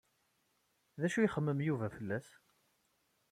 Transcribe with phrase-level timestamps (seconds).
[0.99, 2.27] D acu ay ixemmem Yuba fell-as?